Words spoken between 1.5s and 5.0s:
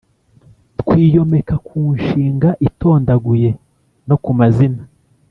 ku nshinga itondaguye no ku mazina.